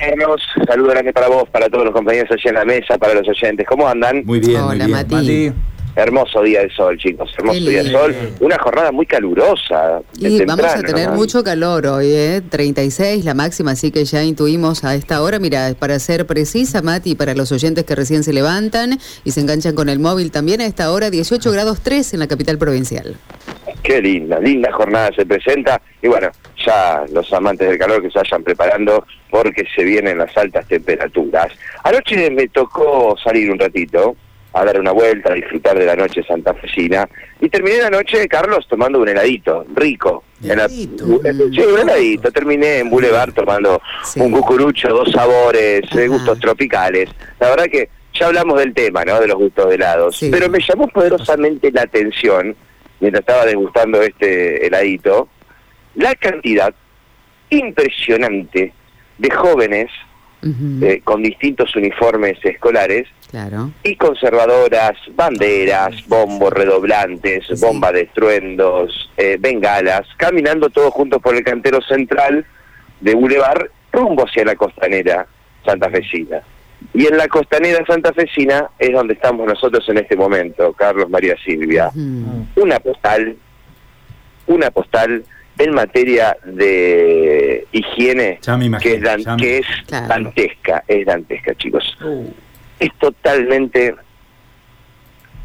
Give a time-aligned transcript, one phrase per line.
[0.00, 3.28] Carlos, saludo grande para vos, para todos los compañeros allá en la mesa, para los
[3.28, 3.66] oyentes.
[3.66, 4.22] ¿Cómo andan?
[4.24, 5.52] Muy bien, Hola, muy bien.
[5.52, 5.52] Mati.
[5.96, 7.30] Hermoso día de sol, chicos.
[7.36, 8.14] Hermoso Qué día de sol.
[8.40, 10.00] Una jornada muy calurosa.
[10.16, 11.16] Y vamos a tener ¿no?
[11.16, 12.42] mucho calor hoy, ¿eh?
[12.48, 15.38] 36 la máxima, así que ya intuimos a esta hora.
[15.38, 19.74] Mira, para ser precisa, Mati, para los oyentes que recién se levantan y se enganchan
[19.74, 23.16] con el móvil también, a esta hora 18 grados 3 en la capital provincial.
[23.90, 25.82] Qué linda, linda jornada se presenta.
[26.00, 26.30] Y bueno,
[26.64, 31.48] ya los amantes del calor que se vayan preparando porque se vienen las altas temperaturas.
[31.82, 34.14] Anoche me tocó salir un ratito
[34.52, 37.08] a dar una vuelta, a disfrutar de la noche santafesina.
[37.40, 40.22] Y terminé la noche, Carlos, tomando un heladito, rico.
[40.40, 41.04] En la- ¿Heladito?
[41.06, 42.30] sí, un heladito.
[42.30, 44.20] Terminé en Boulevard tomando Sí.
[44.20, 46.06] un cucurucho, dos sabores, eh, Ajá.
[46.06, 47.10] gustos tropicales.
[47.40, 49.18] La verdad que ya hablamos del tema, ¿no?
[49.18, 50.16] De los gustos de helados.
[50.16, 50.28] Sí.
[50.30, 52.54] Pero me llamó poderosamente la atención,
[53.00, 55.28] mientras estaba degustando este heladito,
[55.94, 56.72] la cantidad
[57.50, 58.72] impresionante
[59.18, 59.90] de jóvenes
[60.42, 63.70] eh, con distintos uniformes escolares Claro.
[63.84, 67.54] y conservadoras, banderas, bombos redoblantes, Sí.
[67.60, 72.46] bombas de estruendos, eh, bengalas, caminando todos juntos por el cantero central
[73.00, 75.26] de Boulevard rumbo hacia la costanera
[75.64, 76.40] santafesina.
[76.94, 81.88] Y en la costanera santafesina es donde estamos nosotros en este momento, Carlos María Silvia.
[81.88, 82.46] Ujú.
[82.62, 83.36] Una postal,
[84.46, 85.24] una postal
[85.58, 90.08] en materia de higiene imagino, que es, dan- que es Claro.
[90.08, 92.24] dantesca, es dantesca, chicos Uh,
[92.78, 93.94] es totalmente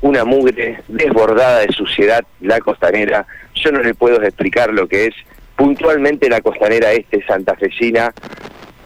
[0.01, 3.25] una mugre desbordada de suciedad la costanera.
[3.55, 5.15] Yo no le puedo explicar lo que es
[5.55, 8.13] puntualmente la costanera este santafesina,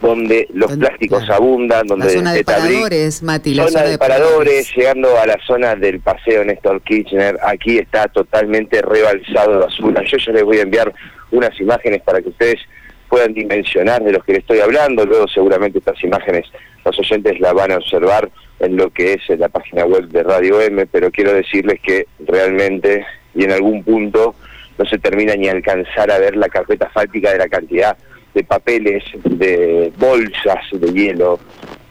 [0.00, 1.42] donde los Donde- plásticos claro.
[1.42, 5.74] abundan, donde La zona de paradores, Mati, la zona de paradores, llegando a la zona
[5.76, 10.02] del paseo Néstor Kirchner, aquí está totalmente rebalsado de basura.
[10.04, 10.92] Yo ya les voy a enviar
[11.30, 12.60] unas imágenes para que ustedes
[13.08, 15.04] puedan dimensionar de lo que les estoy hablando.
[15.04, 16.46] Luego seguramente estas imágenes
[16.84, 20.22] los oyentes las van a observar en lo que es en la página web de
[20.22, 23.04] Radio M, pero quiero decirles que realmente
[23.34, 24.34] y en algún punto
[24.78, 27.96] no se termina ni alcanzar a ver la carpeta fáltica de la cantidad
[28.34, 31.40] de papeles, de bolsas de hielo,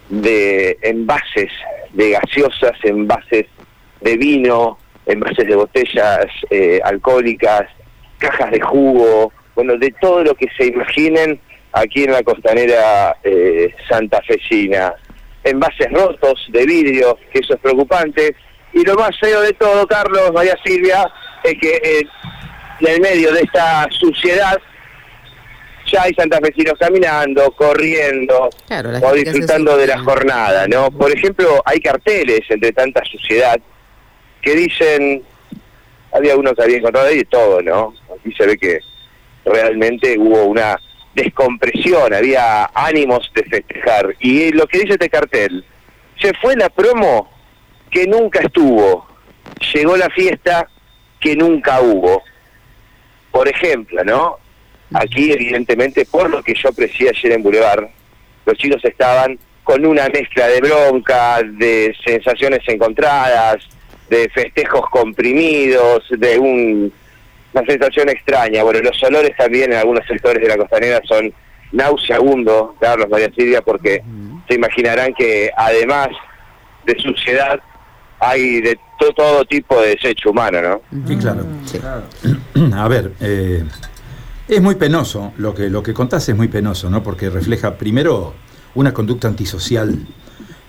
[0.09, 1.51] de envases
[1.94, 3.45] de gaseosas, envases
[4.01, 7.63] de vino, envases de botellas eh, alcohólicas,
[8.17, 11.39] cajas de jugo, bueno, de todo lo que se imaginen
[11.73, 14.94] aquí en la costanera eh, santafesina.
[15.44, 18.35] Envases rotos de vidrio, que eso es preocupante.
[18.73, 21.09] Y lo más feo de todo, Carlos, María Silvia,
[21.44, 22.07] es que
[22.81, 24.59] en el medio de esta suciedad
[25.91, 30.91] ya hay santafesinos caminando, corriendo, Claro, o disfrutando de la jornada, ¿no?
[30.91, 33.59] Por ejemplo, hay carteles entre tanta suciedad
[34.41, 35.23] que dicen,
[36.11, 37.94] había uno que había encontrado ahí de todo, ¿no?
[38.17, 38.79] Aquí se ve que
[39.45, 40.79] realmente hubo una
[41.13, 44.16] descompresión, había ánimos de festejar.
[44.19, 45.66] Y lo que dice este cartel,
[46.19, 47.29] se fue la promo
[47.89, 49.07] que nunca estuvo,
[49.73, 50.67] llegó la fiesta
[51.19, 52.23] que nunca hubo.
[53.31, 54.38] Por ejemplo, ¿no?
[54.94, 57.85] Aquí, evidentemente, por lo que yo aprecié ayer en Boulevard,
[58.45, 63.57] los chicos estaban con una mezcla de bronca, de sensaciones encontradas,
[64.09, 66.91] de festejos comprimidos, de un-
[67.53, 68.63] una sensación extraña.
[68.63, 71.31] Bueno, los olores también en algunos sectores de la costanera son
[71.71, 74.01] nauseabundos, Carlos María Silvia, porque
[74.47, 76.07] se imaginarán que además
[76.85, 77.59] de suciedad
[78.19, 80.81] hay de to- todo tipo de desecho humano, ¿no?
[81.07, 81.45] Sí, claro.
[81.66, 81.79] Sí.
[82.73, 83.63] A ver, eh,
[84.49, 87.03] es muy penoso, lo que, lo que contás es muy penoso, ¿no?
[87.03, 88.33] Porque refleja primero
[88.73, 90.07] una conducta antisocial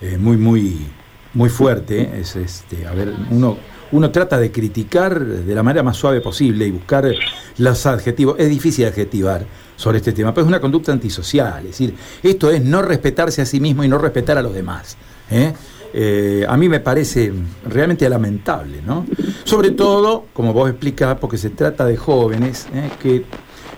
[0.01, 0.85] eh, muy, muy,
[1.33, 2.19] muy fuerte.
[2.19, 3.57] Es, este, a ver, uno,
[3.91, 7.11] uno trata de criticar de la manera más suave posible y buscar
[7.57, 8.35] los adjetivos.
[8.37, 11.65] Es difícil adjetivar sobre este tema, pero es una conducta antisocial.
[11.65, 14.95] Es decir, esto es no respetarse a sí mismo y no respetar a los demás.
[15.31, 15.53] ¿eh?
[15.91, 17.33] Eh, a mí me parece
[17.67, 19.07] realmente lamentable, ¿no?
[19.43, 22.67] Sobre todo, como vos explicás, porque se trata de jóvenes
[23.01, 23.25] que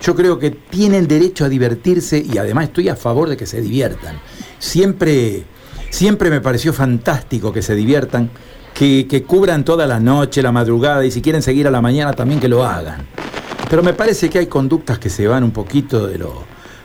[0.03, 3.61] yo creo que tienen derecho a divertirse y además estoy a favor de que se
[3.61, 4.19] diviertan.
[4.59, 5.43] Siempre,
[5.89, 8.29] siempre me pareció fantástico que se diviertan,
[8.73, 12.11] que, que cubran toda la noche, la madrugada y si quieren seguir a la mañana
[12.11, 13.07] también que lo hagan.
[13.69, 16.43] Pero me parece que hay conductas que se van un poquito de lo,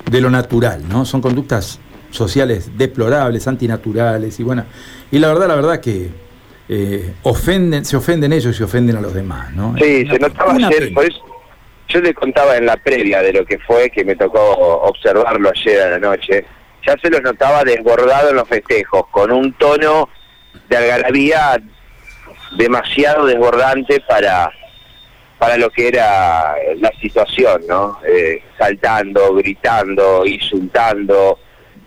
[0.09, 1.05] de lo natural, ¿no?
[1.05, 1.81] Son conductas
[2.13, 4.65] sociales deplorables, antinaturales y bueno,
[5.11, 6.09] y la verdad, la verdad que
[6.69, 9.75] eh, ofenden, se ofenden ellos y se ofenden a los demás, ¿no?
[9.77, 11.28] Sí, Una se notaba ayer, por eso
[11.89, 15.81] yo le contaba en la previa de lo que fue, que me tocó observarlo ayer
[15.81, 16.45] a la noche,
[16.87, 20.09] ya se los notaba desbordado en los festejos, con un tono
[20.69, 21.61] de algarabía
[22.57, 24.51] demasiado desbordante para
[25.39, 28.01] para lo que era la situación, ¿no?
[28.05, 31.39] Eh, saltando, gritando, insultando,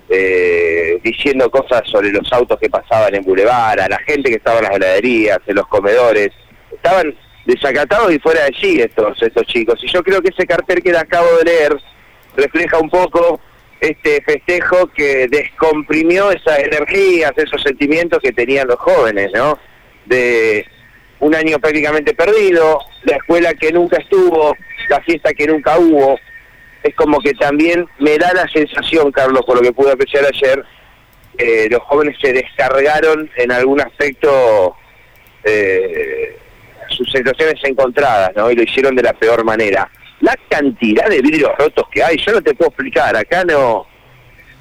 [0.07, 4.59] eh, diciendo cosas sobre los autos que pasaban en Boulevard, a la gente que estaba
[4.59, 6.29] en las heladerías, en los comedores.
[6.71, 7.13] Estaban
[7.45, 9.79] desacatados y fuera de sí estos, estos chicos.
[9.83, 11.77] Y yo creo que ese cartel que acabo de leer
[12.35, 13.39] refleja un poco
[13.79, 19.57] este festejo que descomprimió esas energías, esos sentimientos que tenían los jóvenes, ¿no?
[20.05, 20.65] De
[21.19, 24.55] un año prácticamente perdido, la escuela que nunca estuvo,
[24.89, 26.19] la fiesta que nunca hubo.
[26.83, 30.63] Es como que también me da la sensación, Carlos, por lo que pude apreciar ayer,
[31.37, 34.75] eh, los jóvenes se descargaron en algún aspecto
[35.43, 36.37] eh,
[36.91, 38.51] sus sensaciones encontradas, ¿no?
[38.51, 39.89] Y lo hicieron de la peor manera.
[40.19, 43.87] La cantidad de vidrios rotos que hay, yo no te puedo explicar, acá no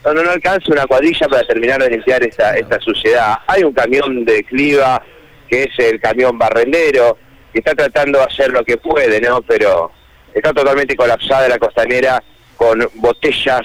[0.04, 3.34] no, no, alcanza una cuadrilla para terminar de limpiar esta, esta suciedad.
[3.46, 5.02] Hay un camión de cliva,
[5.48, 7.18] que es el camión barrendero,
[7.52, 9.42] que está tratando de hacer lo que puede, ¿no?
[9.42, 9.92] Pero
[10.32, 12.22] está totalmente colapsada la costanera
[12.56, 13.62] con botellas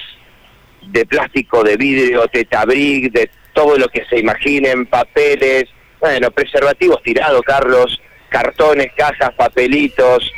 [0.88, 5.66] de plástico, de vidrio, tetabric, de todo lo que se imaginen, papeles,
[6.00, 8.02] bueno, preservativos tirados, Carlos,
[8.36, 10.30] cartones, cajas, papelitos,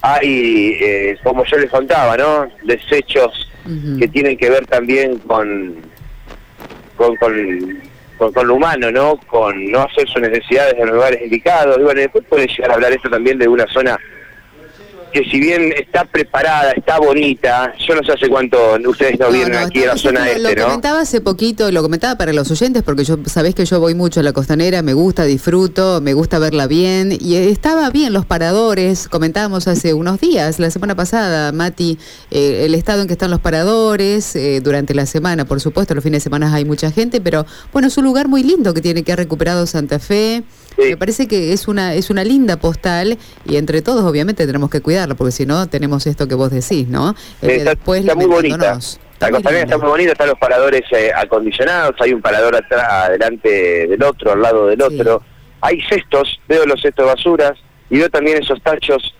[0.00, 2.48] hay, eh, como yo les contaba, ¿no?
[2.64, 3.50] Desechos
[3.98, 5.76] que tienen que ver también con,
[6.96, 9.18] con, con, con, lo humano, ¿no?
[9.28, 11.76] Con no hacer sus necesidades en los lugares indicados.
[11.78, 13.98] Y bueno, después puede llegar a hablar esto también de una zona
[15.12, 19.56] que si bien está preparada, está bonita, yo no sé hace cuánto ustedes no, vienen
[19.56, 20.62] aquí a la zona este, ¿no?
[20.62, 23.94] Lo comentaba hace poquito, lo comentaba para los oyentes, porque yo sabés que yo voy
[23.94, 28.24] mucho a la costanera, me gusta, disfruto, me gusta verla bien, y estaba bien los
[28.24, 31.98] paradores, comentábamos hace unos días, la semana pasada, Mati,
[32.30, 36.02] eh, el estado en que están los paradores, eh, durante la semana, por supuesto, los
[36.02, 39.02] fines de semana hay mucha gente, pero bueno, es un lugar muy lindo que tiene
[39.02, 40.42] que ha recuperado Santa Fe,
[40.78, 44.80] me parece que es una, es una linda postal, y entre todos obviamente tenemos que
[44.80, 47.14] cuidar porque si no tenemos esto que vos decís, ¿no?
[47.42, 48.78] Eh, está, muy bonita.
[49.20, 53.86] La costanera está muy bonita, están los paradores eh, acondicionados, hay un parador atrás, adelante
[53.86, 55.22] del otro, al lado del otro.
[55.60, 57.52] Hay cestos, veo los cestos de basuras
[57.88, 59.14] y veo también esos tachos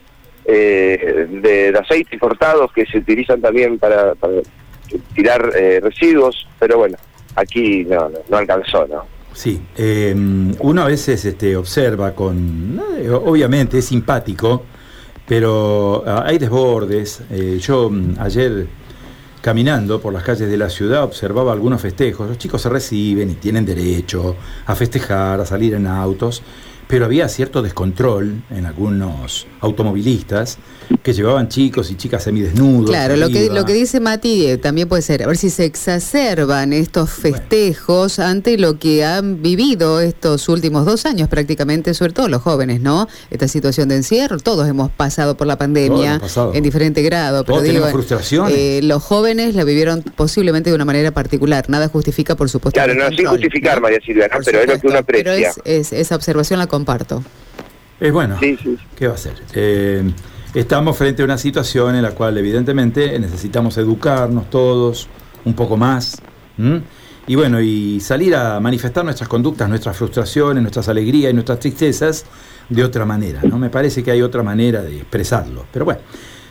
[0.44, 4.14] eh, de, aceite cortados que se utilizan también para,
[5.14, 5.40] tirar
[5.82, 6.96] residuos, pero bueno,
[7.36, 9.06] aquí no, no, alcanzó, ¿no?
[9.34, 9.62] Sí,
[10.58, 12.80] uno a veces este, observa con,
[13.24, 14.64] obviamente es simpático,
[15.26, 17.22] pero ah, hay desbordes.
[17.30, 18.66] Eh, yo mm, ayer
[19.40, 22.28] caminando por las calles de la ciudad observaba algunos festejos.
[22.28, 24.36] Los chicos se reciben y tienen derecho
[24.66, 26.42] a festejar, a salir en autos,
[26.86, 30.58] pero había cierto descontrol en algunos automovilistas
[31.02, 32.90] que llevaban chicos y chicas semidesnudos.
[32.90, 35.64] Claro, lo que, lo que dice Mati eh, también puede ser, a ver si se
[35.64, 42.28] exacerban estos festejos ante lo que han vivido estos últimos dos años prácticamente, sobre todo
[42.28, 43.08] los jóvenes, ¿no?
[43.30, 46.20] Esta situación de encierro, todos hemos pasado por la pandemia
[46.54, 47.86] en diferente grado, pero digo,
[48.48, 52.78] eh, los jóvenes la vivieron posiblemente de una manera particular, nada justifica por supuesto.
[52.78, 55.24] Claro, no, sin justificar, María Silvia, pero es lo que uno aprecia.
[55.34, 57.24] Pero es, esa observación la comparto.
[57.98, 58.38] Es bueno,
[58.96, 59.34] ¿qué va a ser?
[59.54, 60.02] Eh,
[60.54, 65.08] estamos frente a una situación en la cual evidentemente necesitamos educarnos todos
[65.44, 66.20] un poco más.
[67.26, 72.26] Y bueno, y salir a manifestar nuestras conductas, nuestras frustraciones, nuestras alegrías y nuestras tristezas
[72.68, 73.40] de otra manera.
[73.44, 73.58] ¿no?
[73.58, 75.64] Me parece que hay otra manera de expresarlo.
[75.72, 76.00] Pero bueno,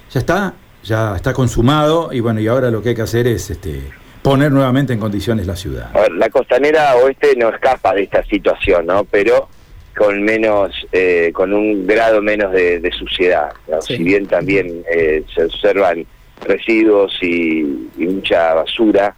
[0.09, 0.53] ya está,
[0.83, 4.51] ya está consumado y bueno, y ahora lo que hay que hacer es este, poner
[4.51, 5.91] nuevamente en condiciones la ciudad.
[6.15, 9.03] la costanera oeste no escapa de esta situación, ¿no?
[9.05, 9.49] Pero
[9.97, 13.51] con menos, eh, con un grado menos de, suciedad.
[13.81, 16.05] Si bien también eh, se observan
[16.45, 17.63] residuos y,
[17.97, 19.15] mucha basura,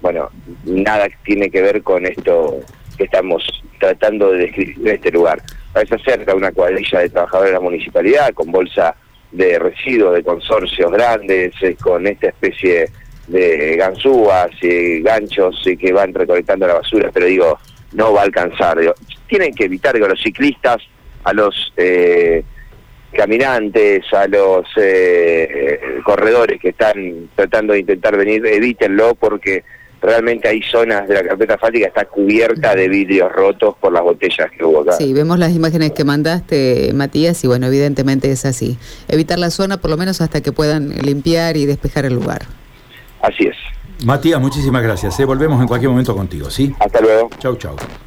[0.00, 0.30] bueno,
[0.64, 2.60] nada tiene que ver con esto
[2.96, 3.42] que estamos
[3.78, 5.42] tratando de describir en este lugar.
[5.72, 8.94] Parece cerca una cuadrilla de trabajadores de la municipalidad con bolsa
[9.30, 12.90] de residuos de consorcios grandes, eh, con esta especie
[13.28, 17.58] de ganzúas y ganchos que van recolectando la basura, pero digo,
[17.92, 18.78] no va a alcanzar.
[19.32, 20.76] Tienen que evitar que los ciclistas,
[21.24, 22.44] a los eh,
[23.12, 29.64] caminantes, a los eh, corredores que están tratando de intentar venir, evítenlo porque
[30.02, 34.50] realmente hay zonas de la carpeta asfáltica está cubierta de vidrios rotos por las botellas
[34.50, 34.92] que hubo acá.
[34.92, 38.76] Sí, vemos las imágenes que mandaste, Matías, y bueno, evidentemente es así.
[39.08, 42.42] Evitar la zona por lo menos hasta que puedan limpiar y despejar el lugar.
[43.22, 43.56] Así es.
[44.04, 45.18] Matías, muchísimas gracias.
[45.20, 45.24] ¿eh?
[45.24, 46.74] Volvemos en cualquier momento contigo, ¿sí?
[46.78, 47.30] Hasta luego.
[47.38, 47.76] Chau, chau.